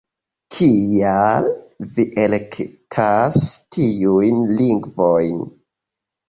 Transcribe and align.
Kial 0.53 1.49
vi 1.97 2.05
elektas 2.23 3.45
tiujn 3.77 4.41
lingvojn? 4.63 5.39